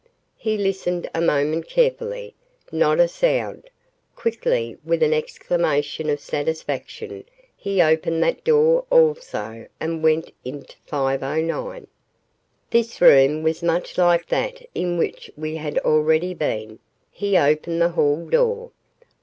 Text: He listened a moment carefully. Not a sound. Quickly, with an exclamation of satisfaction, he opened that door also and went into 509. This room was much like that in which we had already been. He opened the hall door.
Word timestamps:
He 0.35 0.57
listened 0.57 1.07
a 1.13 1.21
moment 1.21 1.67
carefully. 1.69 2.33
Not 2.71 2.99
a 2.99 3.07
sound. 3.07 3.69
Quickly, 4.15 4.75
with 4.83 5.03
an 5.03 5.13
exclamation 5.13 6.09
of 6.09 6.19
satisfaction, 6.19 7.25
he 7.55 7.83
opened 7.83 8.23
that 8.23 8.43
door 8.43 8.85
also 8.89 9.67
and 9.79 10.01
went 10.01 10.31
into 10.43 10.75
509. 10.87 11.85
This 12.71 12.99
room 12.99 13.43
was 13.43 13.61
much 13.61 13.95
like 13.95 14.25
that 14.29 14.65
in 14.73 14.97
which 14.97 15.29
we 15.37 15.57
had 15.57 15.77
already 15.77 16.33
been. 16.33 16.79
He 17.11 17.37
opened 17.37 17.79
the 17.79 17.89
hall 17.89 18.27
door. 18.27 18.71